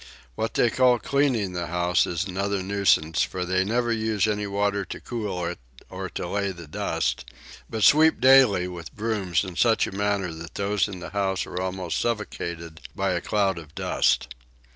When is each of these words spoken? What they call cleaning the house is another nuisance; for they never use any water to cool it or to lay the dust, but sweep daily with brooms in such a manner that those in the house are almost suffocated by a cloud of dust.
What 0.33 0.55
they 0.55 0.71
call 0.71 0.97
cleaning 0.97 1.53
the 1.53 1.67
house 1.67 2.07
is 2.07 2.23
another 2.25 2.63
nuisance; 2.63 3.21
for 3.21 3.45
they 3.45 3.63
never 3.63 3.91
use 3.93 4.25
any 4.25 4.47
water 4.47 4.83
to 4.83 4.99
cool 4.99 5.45
it 5.45 5.59
or 5.91 6.09
to 6.09 6.27
lay 6.27 6.51
the 6.51 6.65
dust, 6.65 7.23
but 7.69 7.83
sweep 7.83 8.19
daily 8.19 8.67
with 8.67 8.95
brooms 8.95 9.43
in 9.43 9.55
such 9.55 9.85
a 9.85 9.91
manner 9.95 10.33
that 10.33 10.55
those 10.55 10.87
in 10.87 11.01
the 11.01 11.11
house 11.11 11.45
are 11.45 11.61
almost 11.61 11.99
suffocated 11.99 12.81
by 12.95 13.11
a 13.11 13.21
cloud 13.21 13.59
of 13.59 13.75
dust. 13.75 14.33